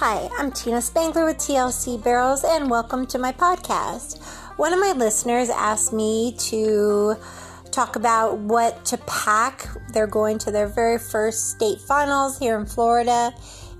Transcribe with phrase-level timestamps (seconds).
[0.00, 4.22] Hi, I'm Tina Spangler with TLC Barrels, and welcome to my podcast.
[4.56, 7.16] One of my listeners asked me to
[7.72, 9.66] talk about what to pack.
[9.92, 13.34] They're going to their very first state finals here in Florida,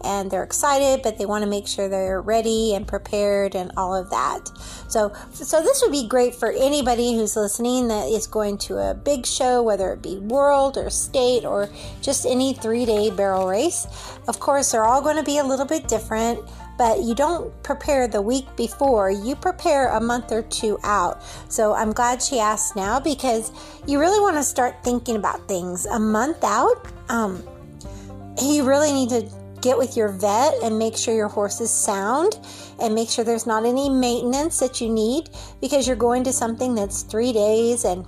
[0.04, 3.94] and they're excited, but they want to make sure they're ready and prepared and all
[3.94, 4.48] of that.
[4.88, 8.95] So, so this would be great for anybody who's listening that is going to a
[8.95, 11.68] big show, whether it be world or state or
[12.00, 13.87] just any three day barrel race.
[14.28, 16.40] Of course, they're all going to be a little bit different
[16.78, 21.23] but you don't prepare the week before, you prepare a month or two out.
[21.48, 23.51] So I'm glad she asked now because
[23.87, 26.87] you really want to start thinking about things a month out.
[27.09, 27.42] Um,
[28.40, 29.28] you really need to
[29.60, 32.38] get with your vet and make sure your horse is sound
[32.80, 36.74] and make sure there's not any maintenance that you need because you're going to something
[36.74, 38.06] that's three days and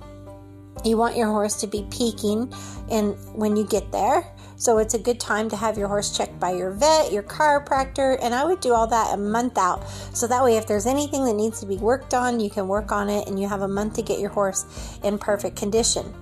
[0.83, 2.51] you want your horse to be peaking
[2.89, 4.25] and when you get there.
[4.55, 8.17] So it's a good time to have your horse checked by your vet your chiropractor
[8.21, 9.87] and i would do all that a month out.
[10.13, 12.91] So that way if there's anything that needs to be worked on you can work
[12.91, 16.13] on it and you have a month to get your horse in perfect condition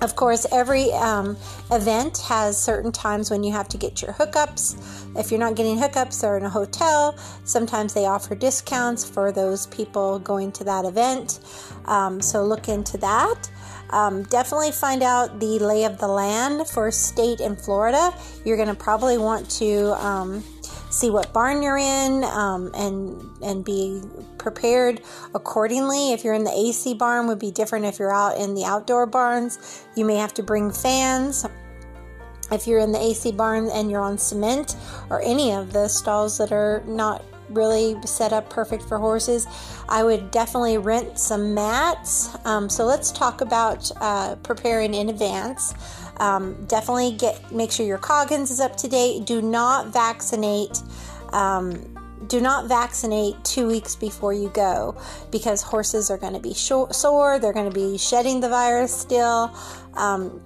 [0.00, 1.36] of course, every um,
[1.70, 4.76] event has certain times when you have to get your hookups.
[5.18, 7.16] If you're not getting hookups, they're in a hotel.
[7.44, 11.40] Sometimes they offer discounts for those people going to that event.
[11.86, 13.50] Um, so look into that.
[13.90, 18.12] Um, definitely find out the lay of the land for state in Florida.
[18.44, 20.42] You're going to probably want to um,
[20.94, 24.02] see what barn you're in um, and and be
[24.38, 25.00] prepared
[25.34, 26.12] accordingly.
[26.12, 29.06] If you're in the AC barn, would be different if you're out in the outdoor
[29.06, 29.84] barns.
[29.96, 31.46] You may have to bring fans.
[32.52, 34.76] If you're in the AC barn and you're on cement
[35.10, 39.46] or any of the stalls that are not really set up perfect for horses,
[39.88, 42.36] I would definitely rent some mats.
[42.44, 45.74] Um, so let's talk about uh, preparing in advance.
[46.18, 49.26] Um, definitely get make sure your Coggins is up to date.
[49.26, 50.82] Do not vaccinate.
[51.32, 51.94] Um,
[52.28, 54.96] do not vaccinate two weeks before you go
[55.30, 57.38] because horses are going to be sore.
[57.38, 59.54] They're going to be shedding the virus still.
[59.94, 60.40] Um,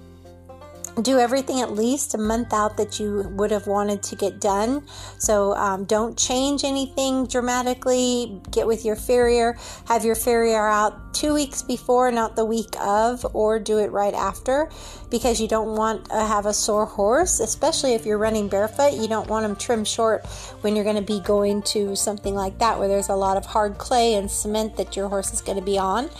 [1.02, 4.86] do everything at least a month out that you would have wanted to get done.
[5.18, 8.40] So um, don't change anything dramatically.
[8.50, 9.56] Get with your farrier.
[9.86, 14.14] Have your farrier out two weeks before, not the week of, or do it right
[14.14, 14.70] after
[15.10, 18.92] because you don't want to have a sore horse, especially if you're running barefoot.
[18.92, 20.26] You don't want them trimmed short
[20.60, 23.46] when you're going to be going to something like that where there's a lot of
[23.46, 26.10] hard clay and cement that your horse is going to be on.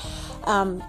[0.45, 0.83] Um,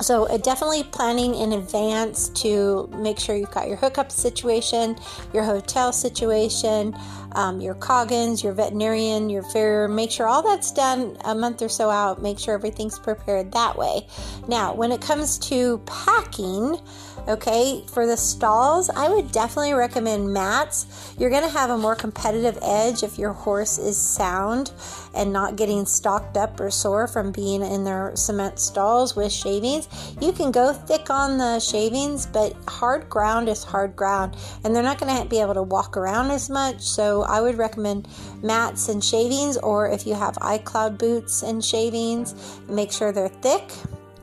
[0.00, 4.96] so, uh, definitely planning in advance to make sure you've got your hookup situation,
[5.32, 6.96] your hotel situation,
[7.34, 9.88] um, your Coggins, your veterinarian, your farrier.
[9.88, 12.22] Make sure all that's done a month or so out.
[12.22, 14.06] Make sure everything's prepared that way.
[14.48, 16.78] Now, when it comes to packing,
[17.28, 21.14] Okay, for the stalls, I would definitely recommend mats.
[21.16, 24.72] You're going to have a more competitive edge if your horse is sound
[25.14, 29.86] and not getting stocked up or sore from being in their cement stalls with shavings.
[30.20, 34.82] You can go thick on the shavings, but hard ground is hard ground and they're
[34.82, 36.80] not going to be able to walk around as much.
[36.80, 38.08] So I would recommend
[38.42, 43.70] mats and shavings, or if you have iCloud boots and shavings, make sure they're thick.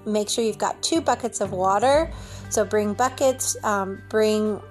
[0.06, 2.12] Make sure you've got two buckets of water
[2.50, 4.62] so bring buckets, um, bring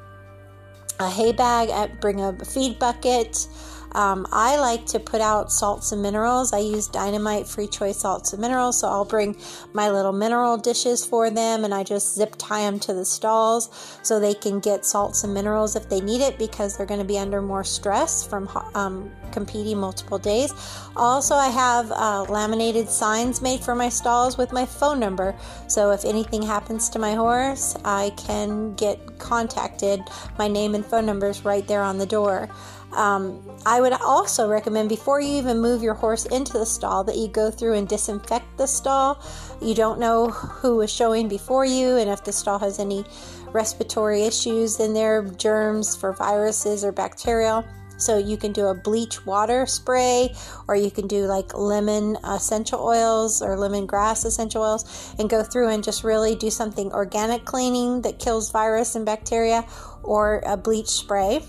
[1.00, 3.46] a hay bag, bring a feed bucket.
[3.92, 6.52] Um, I like to put out salts and minerals.
[6.52, 9.36] I use Dynamite Free Choice salts and minerals, so I'll bring
[9.72, 13.98] my little mineral dishes for them and I just zip tie them to the stalls
[14.02, 17.06] so they can get salts and minerals if they need it because they're going to
[17.06, 20.52] be under more stress from um, competing multiple days.
[20.96, 25.34] Also, I have uh, laminated signs made for my stalls with my phone number,
[25.66, 30.00] so if anything happens to my horse, I can get contacted.
[30.38, 32.48] My name and phone numbers right there on the door.
[32.92, 37.16] Um, I would also recommend before you even move your horse into the stall that
[37.16, 39.22] you go through and disinfect the stall.
[39.60, 43.04] You don't know who was showing before you and if the stall has any
[43.52, 47.64] respiratory issues in there, germs for viruses or bacterial.
[47.98, 50.32] So you can do a bleach water spray,
[50.68, 55.70] or you can do like lemon essential oils or lemongrass essential oils, and go through
[55.70, 59.66] and just really do something organic cleaning that kills virus and bacteria,
[60.04, 61.42] or a bleach spray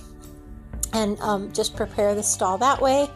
[0.94, 3.10] and um, just prepare the stall that way.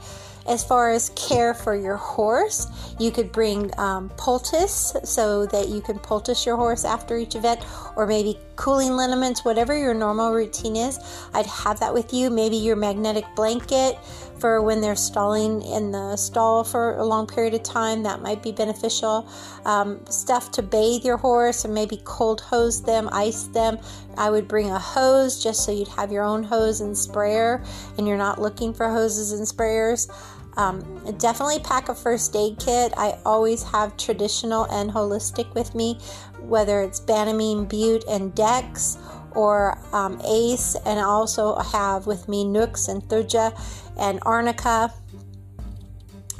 [0.45, 2.67] As far as care for your horse,
[2.99, 7.61] you could bring um, poultice so that you can poultice your horse after each event,
[7.95, 10.99] or maybe cooling liniments, whatever your normal routine is.
[11.33, 12.29] I'd have that with you.
[12.29, 13.97] Maybe your magnetic blanket
[14.39, 18.03] for when they're stalling in the stall for a long period of time.
[18.03, 19.27] That might be beneficial.
[19.65, 23.77] Um, stuff to bathe your horse and maybe cold hose them, ice them.
[24.17, 27.63] I would bring a hose just so you'd have your own hose and sprayer
[27.97, 30.09] and you're not looking for hoses and sprayers.
[30.55, 30.81] Um,
[31.17, 32.93] definitely pack a first aid kit.
[32.95, 35.99] I always have traditional and holistic with me,
[36.39, 38.97] whether it's Banamine, Bute, and Dex
[39.35, 43.53] or um, ACE, and I also have with me Nux and Thuja
[43.99, 44.93] and Arnica.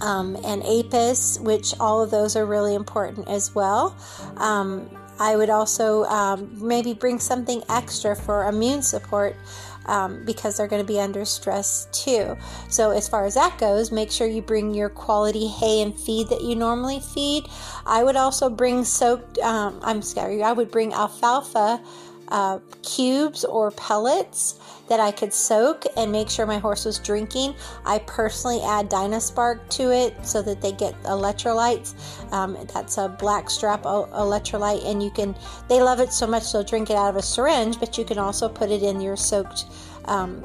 [0.02, 3.96] Um, and APIS, which all of those are really important as well.
[4.36, 9.38] Um, I would also um, maybe bring something extra for immune support
[9.86, 12.38] um, because they're going to be under stress too.
[12.70, 16.30] So, as far as that goes, make sure you bring your quality hay and feed
[16.30, 17.48] that you normally feed.
[17.86, 21.82] I would also bring soaked, um, I'm sorry, I would bring alfalfa
[22.30, 24.60] uh, cubes or pellets
[24.90, 27.56] that I could soak and make sure my horse was drinking.
[27.86, 31.94] I personally add Dynaspark to it so that they get electrolytes.
[32.32, 35.36] Um, that's a black strap electrolyte, and you can.
[35.70, 38.18] They love it so much they'll drink it out of a syringe, but you can
[38.18, 39.66] also put it in your soaked.
[40.06, 40.44] Um,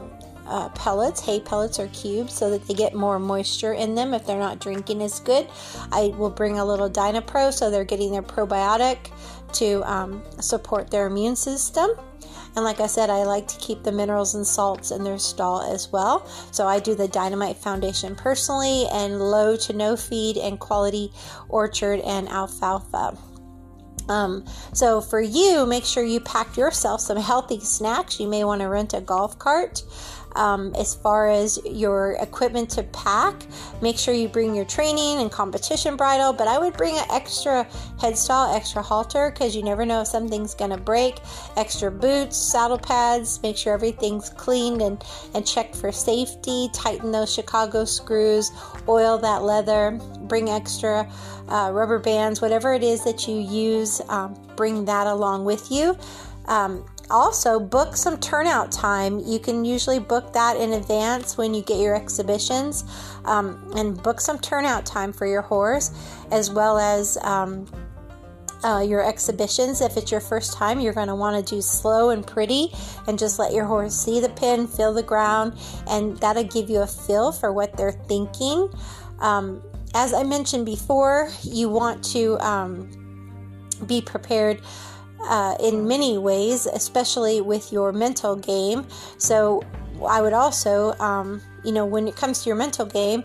[0.48, 4.26] uh, pellets, hay pellets or cubes, so that they get more moisture in them if
[4.26, 5.46] they're not drinking as good.
[5.92, 9.10] I will bring a little Dynapro so they're getting their probiotic
[9.54, 11.90] to um, support their immune system.
[12.56, 15.62] And like I said, I like to keep the minerals and salts in their stall
[15.62, 16.26] as well.
[16.50, 21.12] So I do the Dynamite Foundation personally and low to no feed and quality
[21.48, 23.16] orchard and alfalfa.
[24.08, 28.18] Um, so for you, make sure you pack yourself some healthy snacks.
[28.18, 29.82] You may want to rent a golf cart.
[30.38, 33.34] Um, as far as your equipment to pack,
[33.82, 36.32] make sure you bring your training and competition bridle.
[36.32, 37.66] But I would bring an extra
[38.00, 41.16] headstall, extra halter, because you never know if something's going to break.
[41.56, 43.42] Extra boots, saddle pads.
[43.42, 45.02] Make sure everything's cleaned and
[45.34, 46.68] and checked for safety.
[46.72, 48.52] Tighten those Chicago screws.
[48.88, 49.98] Oil that leather.
[50.22, 51.10] Bring extra
[51.48, 54.00] uh, rubber bands, whatever it is that you use.
[54.08, 55.96] Um, bring that along with you.
[56.46, 59.20] Um, also book some turnout time.
[59.24, 62.84] You can usually book that in advance when you get your exhibitions
[63.24, 65.90] um, and book some turnout time for your horse
[66.30, 67.66] as well as um,
[68.64, 69.80] uh, your exhibitions.
[69.80, 72.72] If it's your first time, you're going to want to do slow and pretty
[73.06, 75.58] and just let your horse see the pin, feel the ground,
[75.88, 78.68] and that'll give you a feel for what they're thinking.
[79.20, 79.62] Um,
[79.94, 82.90] as I mentioned before, you want to um,
[83.86, 84.60] be prepared
[85.22, 88.86] uh, in many ways, especially with your mental game.
[89.18, 89.62] So,
[90.06, 93.24] I would also, um, you know, when it comes to your mental game,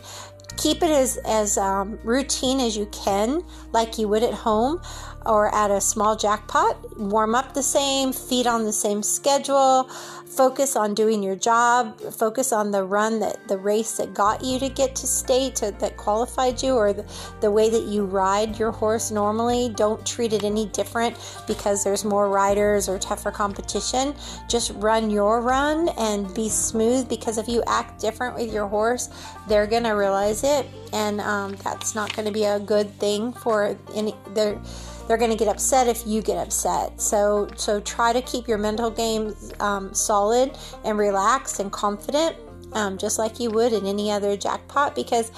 [0.58, 4.82] keep it as as um, routine as you can, like you would at home
[5.26, 6.98] or at a small jackpot.
[6.98, 9.90] Warm up the same, feed on the same schedule,
[10.26, 14.60] focus on doing your job, focus on the run that the race that got you
[14.60, 17.06] to get to state to, that qualified you, or the,
[17.42, 19.74] the way that you ride your horse normally.
[19.76, 21.18] Don't treat it any different
[21.48, 24.16] because there's more riders or tougher competition.
[24.48, 29.10] Just run your run and be smooth because if you act different with your horse,
[29.48, 33.78] they're gonna realize it, and um, that's not going to be a good thing for
[33.94, 34.16] any.
[34.34, 34.60] They're
[35.08, 37.00] they're going to get upset if you get upset.
[37.02, 42.36] So so try to keep your mental game um, solid and relaxed and confident,
[42.74, 45.32] um, just like you would in any other jackpot, because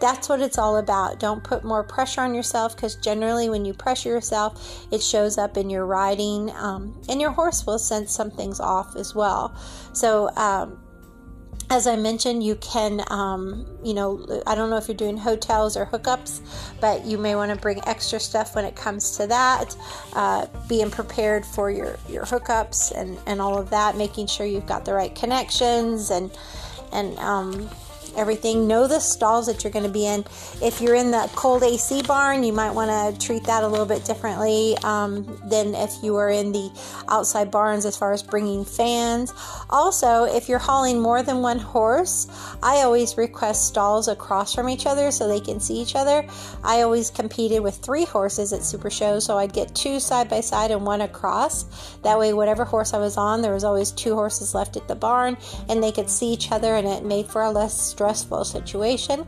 [0.00, 1.18] that's what it's all about.
[1.18, 5.56] Don't put more pressure on yourself because generally, when you pressure yourself, it shows up
[5.56, 9.56] in your riding, um, and your horse will sense something's off as well.
[9.92, 10.78] So, um,
[11.70, 15.76] as I mentioned, you can, um, you know, I don't know if you're doing hotels
[15.76, 16.40] or hookups,
[16.80, 19.76] but you may want to bring extra stuff when it comes to that.
[20.14, 24.66] Uh, being prepared for your, your hookups and, and all of that, making sure you've
[24.66, 26.30] got the right connections and,
[26.92, 27.68] and, um,
[28.16, 28.66] everything.
[28.66, 30.24] Know the stalls that you're going to be in.
[30.62, 33.86] If you're in the cold AC barn, you might want to treat that a little
[33.86, 36.70] bit differently um, than if you are in the
[37.08, 39.32] outside barns as far as bringing fans.
[39.70, 42.26] Also, if you're hauling more than one horse,
[42.62, 46.26] I always request stalls across from each other so they can see each other.
[46.64, 50.40] I always competed with three horses at Super Show, so I'd get two side by
[50.40, 51.96] side and one across.
[52.02, 54.94] That way, whatever horse I was on, there was always two horses left at the
[54.94, 55.36] barn
[55.68, 59.26] and they could see each other, and it made for a less stressful situation.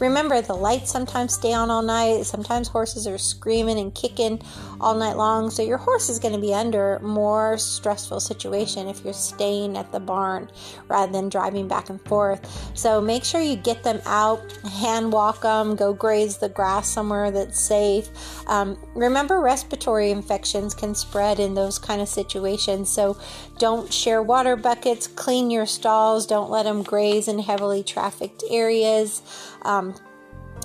[0.00, 2.24] Remember the lights sometimes stay on all night.
[2.24, 4.40] Sometimes horses are screaming and kicking
[4.80, 5.50] all night long.
[5.50, 9.92] So your horse is going to be under more stressful situation if you're staying at
[9.92, 10.50] the barn
[10.88, 12.76] rather than driving back and forth.
[12.76, 17.30] So make sure you get them out, hand walk them, go graze the grass somewhere
[17.30, 18.08] that's safe.
[18.48, 22.88] Um, remember, respiratory infections can spread in those kind of situations.
[22.90, 23.18] So
[23.58, 29.22] don't share water buckets, clean your stalls, don't let them graze in heavily trafficked areas.
[29.62, 29.89] Um,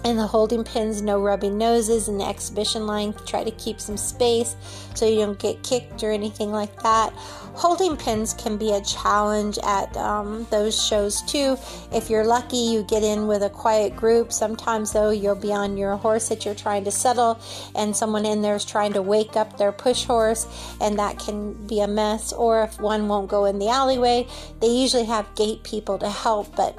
[0.06, 3.12] and the holding pins, no rubbing noses, and the exhibition line.
[3.26, 4.56] Try to keep some space
[4.94, 7.12] so you don't get kicked or anything like that.
[7.56, 11.58] Holding pins can be a challenge at um, those shows too.
[11.92, 14.32] If you're lucky, you get in with a quiet group.
[14.32, 17.40] Sometimes, though, you'll be on your horse that you're trying to settle,
[17.74, 20.46] and someone in there is trying to wake up their push horse,
[20.80, 22.32] and that can be a mess.
[22.32, 24.28] Or if one won't go in the alleyway,
[24.62, 26.78] they usually have gate people to help, but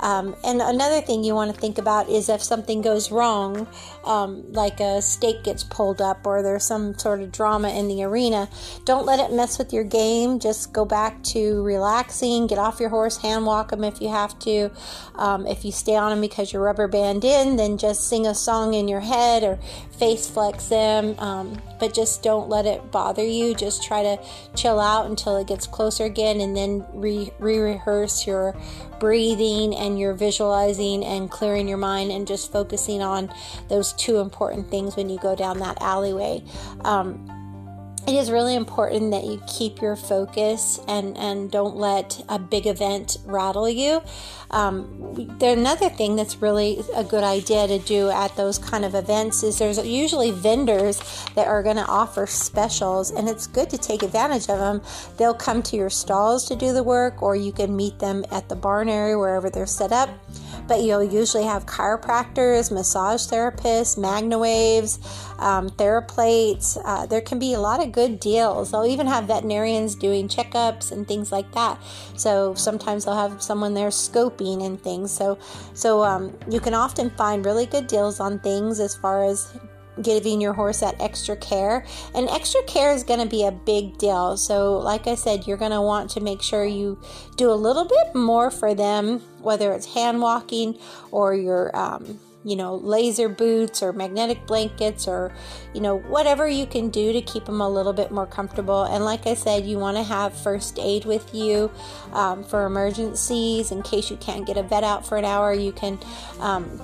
[0.00, 3.66] um, and another thing you want to think about is if something goes wrong,
[4.04, 8.04] um, like a stake gets pulled up or there's some sort of drama in the
[8.04, 8.48] arena,
[8.84, 10.38] don't let it mess with your game.
[10.38, 14.38] Just go back to relaxing, get off your horse, hand walk them if you have
[14.40, 14.70] to.
[15.16, 18.34] Um, if you stay on them because you're rubber band in, then just sing a
[18.34, 19.58] song in your head or
[19.98, 21.14] face flex them.
[21.18, 23.54] Um, but just don't let it bother you.
[23.54, 24.18] Just try to
[24.54, 28.56] chill out until it gets closer again and then re rehearse your
[28.98, 33.32] breathing and you're visualizing and clearing your mind and just focusing on
[33.68, 36.42] those two important things when you go down that alleyway.
[36.84, 37.37] Um,
[38.08, 42.66] it is really important that you keep your focus and, and don't let a big
[42.66, 44.00] event rattle you.
[44.50, 48.94] Um, there, another thing that's really a good idea to do at those kind of
[48.94, 50.98] events is there's usually vendors
[51.34, 54.80] that are going to offer specials, and it's good to take advantage of them.
[55.18, 58.48] They'll come to your stalls to do the work, or you can meet them at
[58.48, 60.08] the barn area wherever they're set up
[60.68, 64.98] but you'll usually have chiropractors, massage therapists, magnawaves,
[65.38, 66.76] um, theraplates.
[66.84, 68.70] Uh, there can be a lot of good deals.
[68.70, 71.80] They'll even have veterinarians doing checkups and things like that.
[72.16, 75.10] So sometimes they'll have someone there scoping and things.
[75.10, 75.38] So
[75.74, 79.52] so um, you can often find really good deals on things as far as
[80.02, 81.84] giving your horse that extra care.
[82.14, 84.36] And extra care is going to be a big deal.
[84.36, 87.00] So, like I said, you're going to want to make sure you
[87.36, 90.78] do a little bit more for them, whether it's hand walking
[91.10, 95.30] or your, um, you know, laser boots or magnetic blankets or,
[95.74, 98.84] you know, whatever you can do to keep them a little bit more comfortable.
[98.84, 101.70] And like I said, you want to have first aid with you
[102.12, 105.52] um, for emergencies in case you can't get a vet out for an hour.
[105.52, 105.98] You can
[106.40, 106.80] um,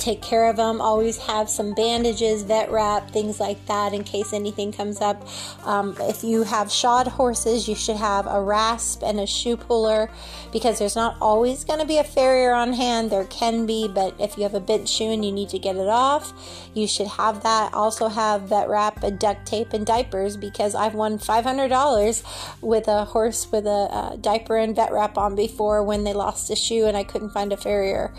[0.00, 0.80] take care of them.
[0.80, 5.26] Always have some bandages, vet wrap, things like that in case anything comes up.
[5.64, 10.10] Um, if you have shod horses, you should have a rasp and a shoe puller
[10.52, 13.10] because there's not always going to be a farrier on hand.
[13.10, 15.76] There can be, but if you have a bent shoe and you need to get
[15.76, 16.32] it off,
[16.74, 17.72] you should have that.
[17.74, 23.04] Also, have vet wrap, and duct tape, and diapers because I've won $500 with a
[23.04, 26.86] horse with a uh, diaper and vet wrap on before when they lost a shoe
[26.86, 28.12] and I couldn't find a farrier.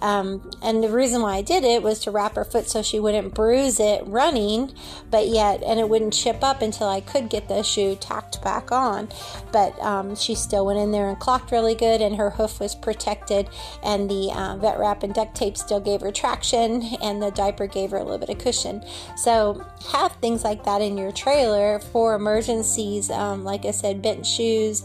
[0.00, 2.98] Um, and the reason why I did it was to wrap her foot so she
[3.00, 4.72] wouldn't bruise it running,
[5.10, 8.72] but yet, and it wouldn't chip up until I could get the shoe tacked back
[8.72, 9.08] on.
[9.52, 12.74] But um, she still went in there and clocked really good, and her hoof was
[12.74, 13.48] protected,
[13.82, 17.66] and the uh, vet wrap and duct tape still gave her traction, and the diaper
[17.66, 18.82] gave her a little bit of cushion.
[19.16, 23.10] So, have things like that in your trailer for emergencies.
[23.10, 24.84] Um, like I said, bent shoes,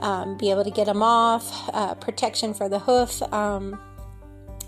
[0.00, 3.22] um, be able to get them off, uh, protection for the hoof.
[3.32, 3.78] Um,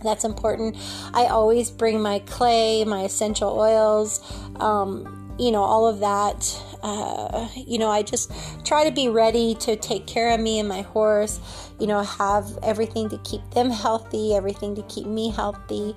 [0.04, 0.76] that's important.
[1.12, 4.20] I always bring my clay, my essential oils,
[4.60, 6.62] um, you know, all of that.
[6.82, 8.30] Uh, you know, I just
[8.64, 11.40] try to be ready to take care of me and my horse,
[11.80, 15.96] you know, have everything to keep them healthy, everything to keep me healthy.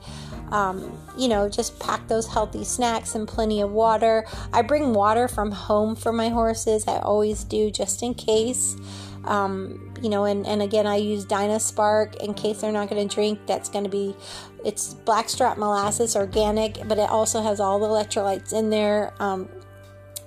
[0.49, 4.25] Um, you know, just pack those healthy snacks and plenty of water.
[4.53, 8.77] I bring water from home for my horses, I always do just in case.
[9.25, 13.13] Um, you know, and, and again, I use Dynaspark in case they're not going to
[13.13, 13.39] drink.
[13.47, 14.15] That's going to be,
[14.63, 19.13] it's blackstrap molasses, organic, but it also has all the electrolytes in there.
[19.19, 19.49] Um,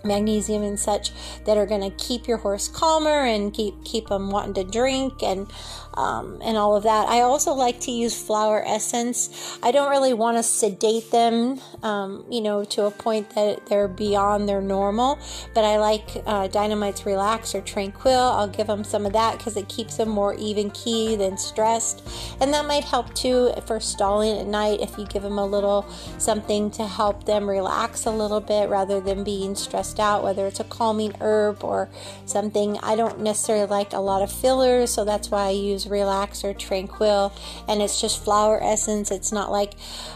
[0.03, 1.13] magnesium and such
[1.45, 5.23] that are going to keep your horse calmer and keep keep them wanting to drink
[5.23, 5.51] and
[5.95, 7.09] um, and all of that.
[7.09, 9.59] I also like to use flower essence.
[9.63, 13.89] I don't really want to sedate them, um, you know, to a point that they're
[13.89, 15.19] beyond their normal,
[15.55, 18.13] but I like uh, Dynamite's Relax or Tranquil.
[18.13, 22.07] I'll give them some of that because it keeps them more even key than stressed.
[22.41, 25.87] And that might help too for stalling at night if you give them a little
[26.19, 30.47] something to help them relax a little bit rather than being stressed stressed out, whether
[30.47, 31.89] it's a calming herb or
[32.27, 32.79] something.
[32.83, 36.55] I don't necessarily like a lot of fillers, so that's why I use Relax or
[36.55, 37.33] Tranquil,
[37.69, 39.11] and it's just flower essence.
[39.11, 39.75] It's not like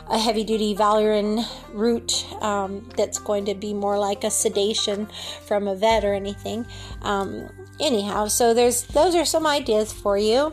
[0.09, 5.09] a heavy duty valerian root um, that's going to be more like a sedation
[5.47, 6.67] from a vet or anything.
[7.03, 7.49] Um,
[7.81, 10.53] anyhow, so there's those are some ideas for you.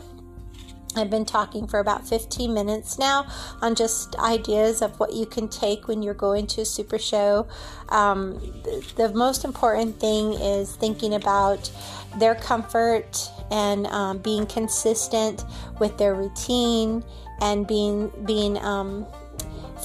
[0.96, 3.26] I've been talking for about 15 minutes now
[3.60, 7.46] on just ideas of what you can take when you're going to a super show.
[7.88, 8.34] Um,
[8.64, 11.70] the, the, most important thing is thinking about
[12.18, 15.44] their comfort and um, being consistent
[15.78, 17.04] with their routine
[17.40, 19.06] and being being um,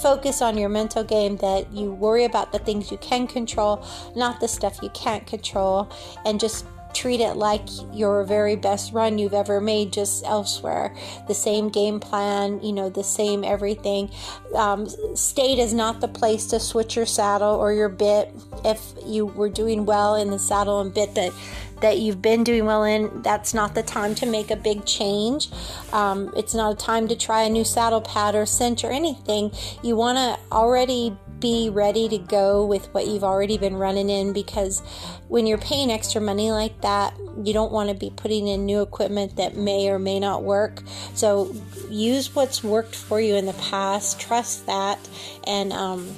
[0.01, 3.85] focused on your mental game that you worry about the things you can control,
[4.15, 5.89] not the stuff you can't control,
[6.25, 7.61] and just treat it like
[7.93, 10.95] your very best run you've ever made just elsewhere.
[11.27, 14.09] The same game plan, you know, the same everything.
[14.55, 18.33] Um, state is not the place to switch your saddle or your bit.
[18.65, 21.33] If you were doing well in the saddle and bit that
[21.81, 25.49] that you've been doing well in, that's not the time to make a big change.
[25.93, 29.51] Um, it's not a time to try a new saddle pad or cinch or anything.
[29.83, 34.33] You want to already be ready to go with what you've already been running in
[34.33, 34.81] because
[35.27, 38.81] when you're paying extra money like that, you don't want to be putting in new
[38.81, 40.81] equipment that may or may not work.
[41.13, 41.55] So
[41.89, 44.99] use what's worked for you in the past, trust that,
[45.45, 46.15] and um,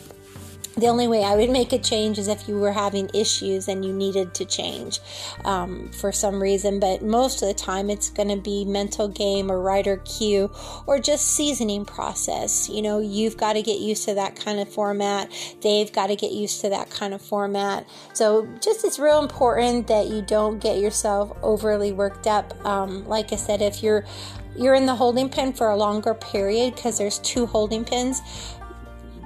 [0.80, 3.84] the only way I would make a change is if you were having issues and
[3.84, 5.00] you needed to change
[5.46, 6.80] um, for some reason.
[6.80, 10.52] But most of the time, it's going to be mental game or rider cue
[10.88, 12.70] or just seasoning process.
[12.70, 15.32] You know, you've got to get used to that kind of format.
[15.62, 17.88] They've got to get used to that kind of format.
[18.14, 22.54] So, just it's real important that you don't get yourself overly worked up.
[22.66, 24.06] Um, like I said, if you're
[24.56, 28.22] you're in the holding pen for a longer period because there's two holding pens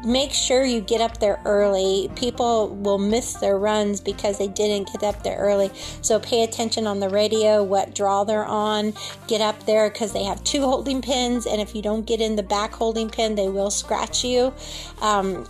[0.04, 2.10] make sure you get up there early.
[2.16, 5.72] People will miss their runs because they didn't get up there early.
[6.02, 8.94] So pay attention on the radio, what draw they're on.
[9.28, 12.36] Get up there because they have two holding pins, and if you don't get in
[12.36, 14.54] the back holding pin, they will scratch you.
[15.02, 15.48] Um,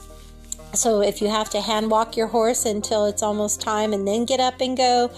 [0.73, 4.25] so if you have to hand walk your horse until it's almost time and then
[4.25, 5.11] get up and go,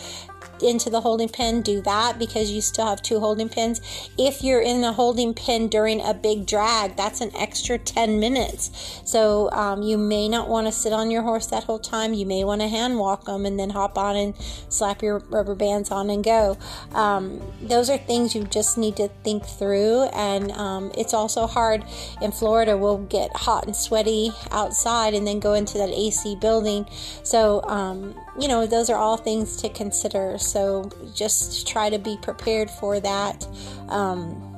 [0.62, 3.82] into the holding pen, do that because you still have two holding pins.
[4.18, 9.02] If you're in the holding pen during a big drag, that's an extra 10 minutes.
[9.06, 12.14] So um, you may not want to sit on your horse that whole time.
[12.14, 14.36] You may want to hand walk them and then hop on and
[14.70, 16.58] slap your rubber bands on and go.
[16.94, 20.04] Um, those are things you just need to think through.
[20.14, 21.84] And um, it's also hard
[22.22, 22.78] in Florida.
[22.78, 26.88] We'll get hot and sweaty outside and then go into that AC building.
[27.24, 30.38] So, um, you know, those are all things to consider.
[30.38, 33.48] So just try to be prepared for that.
[33.90, 34.52] Um,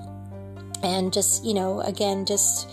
[0.84, 2.70] and just, you know, again, just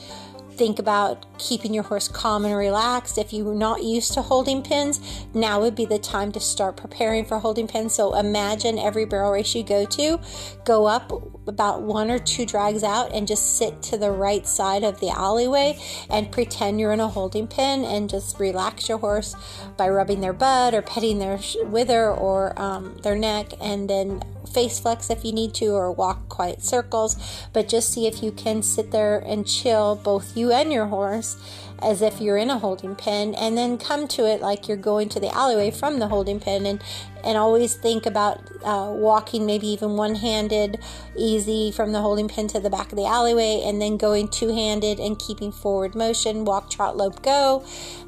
[0.53, 3.19] think about keeping your horse calm and relaxed.
[3.19, 7.25] If you're not used to holding pins, now would be the time to start preparing
[7.25, 7.95] for holding pins.
[7.95, 10.21] So imagine every barrel race you go to,
[10.65, 14.85] go up about one or two drags out and just sit to the right side
[14.85, 15.79] of the alleyway
[16.09, 19.35] and pretend you're in a holding pin and just relax your horse
[19.77, 24.79] by rubbing their butt or petting their wither or um, their neck and then face
[24.79, 27.17] flex if you need to or walk quiet circles,
[27.53, 31.37] but just see if you can sit there and chill, both you and your horse,
[31.81, 35.09] as if you're in a holding pen, and then come to it like you're going
[35.11, 36.83] to the alleyway from the holding pen, and
[37.23, 40.79] and always think about uh, walking maybe even one-handed,
[41.17, 45.01] easy from the holding pen to the back of the alleyway, and then going two-handed
[45.01, 47.65] and keeping forward motion, walk, trot, lope, go,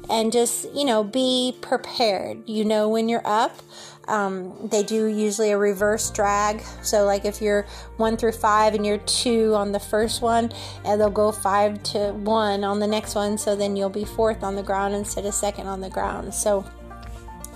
[0.09, 2.47] and just you know be prepared.
[2.47, 3.61] You know when you're up.
[4.07, 6.63] Um, they do usually a reverse drag.
[6.81, 7.65] So, like if you're
[7.97, 10.51] one through five and you're two on the first one,
[10.85, 13.37] and they'll go five to one on the next one.
[13.37, 16.33] So then you'll be fourth on the ground instead of second on the ground.
[16.33, 16.65] So,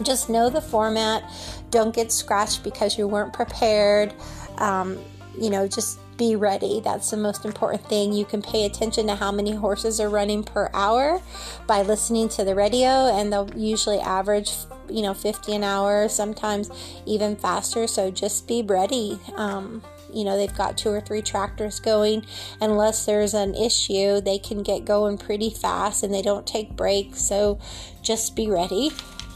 [0.04, 1.24] just know the format.
[1.70, 4.14] Don't get scratched because you weren't prepared.
[4.58, 5.00] Um,
[5.40, 6.82] you know, just be ready.
[6.84, 8.14] That's the most important thing.
[8.14, 11.22] You can pay attention to how many horses are running per hour
[11.68, 14.52] by listening to the radio, and they'll usually average,
[14.90, 16.70] you know, 50 an hour, sometimes
[17.06, 17.88] even faster.
[17.88, 19.20] So just be ready.
[19.36, 19.82] Um,
[20.14, 22.26] you know, they've got two or three tractors going.
[22.60, 27.22] Unless there's an issue, they can get going pretty fast and they don't take breaks.
[27.22, 27.60] So
[28.02, 28.92] just be ready.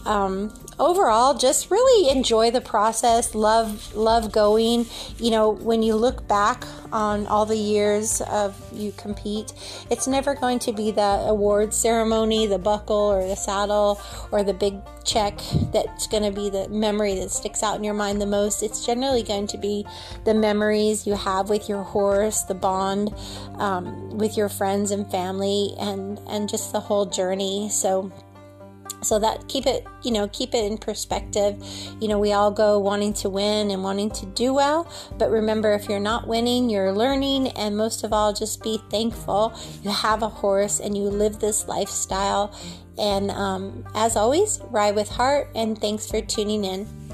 [0.06, 3.34] Um, overall just really enjoy the process.
[3.34, 4.86] Love love going.
[5.18, 9.52] You know when you look back on all the years of you compete
[9.90, 14.00] it's never going to be the award ceremony the buckle or the saddle
[14.32, 15.40] or the big check
[15.72, 18.64] that's going to be the memory that sticks out in your mind the most.
[18.64, 19.86] It's generally going to be
[20.26, 23.14] the memories you have with your horse the bond
[23.56, 27.70] um, with your friends and family and and just the whole journey.
[27.70, 28.12] So
[29.06, 31.64] so that keep it you know keep it in perspective.
[32.00, 35.74] You know we all go wanting to win and wanting to do well but remember
[35.74, 39.54] if you're not winning you're learning and most of all just be thankful.
[39.84, 42.56] You have a horse and you live this lifestyle.
[42.98, 47.05] And um, as always ride with heart and thanks for tuning in